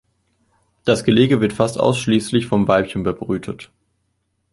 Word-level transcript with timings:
Das 0.83 1.03
Gelege 1.03 1.41
wird 1.41 1.53
fast 1.53 1.79
ausschließlich 1.79 2.47
vom 2.47 2.67
Weibchen 2.67 3.03
bebrütet. 3.03 3.71